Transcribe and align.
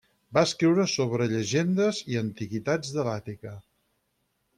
Va 0.35 0.43
escriure 0.47 0.85
sobre 0.93 1.27
llegendes 1.33 1.99
i 2.13 2.17
antiguitats 2.21 2.95
de 2.97 3.05
l'Àtica. 3.09 3.53